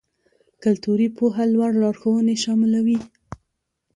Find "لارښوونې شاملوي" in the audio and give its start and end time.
1.81-2.97